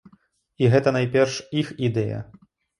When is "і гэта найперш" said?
0.63-1.37